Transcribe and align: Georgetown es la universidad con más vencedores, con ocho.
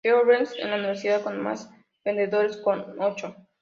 Georgetown 0.03 0.41
es 0.41 0.57
la 0.57 0.75
universidad 0.77 1.21
con 1.21 1.39
más 1.39 1.69
vencedores, 2.03 2.57
con 2.57 2.99
ocho. 2.99 3.35